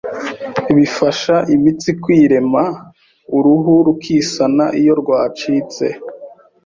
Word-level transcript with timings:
Bifasha 0.75 1.35
imitsi 1.55 1.89
kwirema, 2.01 2.63
uruhu 3.37 3.73
rukisana 3.85 4.65
iyo 4.79 4.93
rwacitse, 5.01 5.85